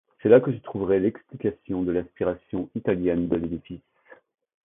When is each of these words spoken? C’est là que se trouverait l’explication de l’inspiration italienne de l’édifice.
C’est 0.23 0.29
là 0.29 0.39
que 0.41 0.51
se 0.51 0.57
trouverait 0.57 0.97
l’explication 0.99 1.83
de 1.83 1.91
l’inspiration 1.91 2.67
italienne 2.73 3.27
de 3.27 3.35
l’édifice. 3.35 3.85